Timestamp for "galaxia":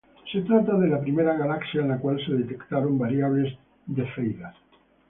1.37-1.81